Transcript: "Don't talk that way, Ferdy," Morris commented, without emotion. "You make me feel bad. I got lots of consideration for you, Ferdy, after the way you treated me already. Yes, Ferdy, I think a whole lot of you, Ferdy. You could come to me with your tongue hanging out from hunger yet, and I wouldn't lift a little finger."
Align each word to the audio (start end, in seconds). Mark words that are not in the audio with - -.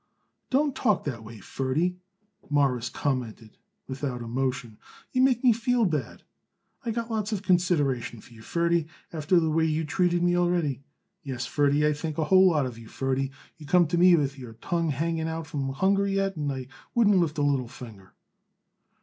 "Don't 0.49 0.75
talk 0.75 1.03
that 1.03 1.23
way, 1.23 1.37
Ferdy," 1.39 1.99
Morris 2.49 2.89
commented, 2.89 3.59
without 3.85 4.23
emotion. 4.23 4.79
"You 5.11 5.21
make 5.21 5.43
me 5.43 5.53
feel 5.53 5.85
bad. 5.85 6.23
I 6.83 6.89
got 6.89 7.11
lots 7.11 7.31
of 7.31 7.43
consideration 7.43 8.19
for 8.19 8.33
you, 8.33 8.41
Ferdy, 8.41 8.87
after 9.13 9.39
the 9.39 9.51
way 9.51 9.63
you 9.63 9.85
treated 9.85 10.23
me 10.23 10.35
already. 10.35 10.81
Yes, 11.21 11.45
Ferdy, 11.45 11.85
I 11.85 11.93
think 11.93 12.17
a 12.17 12.23
whole 12.23 12.49
lot 12.49 12.65
of 12.65 12.79
you, 12.79 12.87
Ferdy. 12.87 13.25
You 13.57 13.67
could 13.67 13.71
come 13.71 13.87
to 13.89 13.97
me 13.99 14.15
with 14.15 14.39
your 14.39 14.53
tongue 14.53 14.89
hanging 14.89 15.27
out 15.27 15.45
from 15.45 15.69
hunger 15.69 16.07
yet, 16.07 16.35
and 16.35 16.51
I 16.51 16.65
wouldn't 16.95 17.17
lift 17.19 17.37
a 17.37 17.43
little 17.43 17.67
finger." 17.67 18.13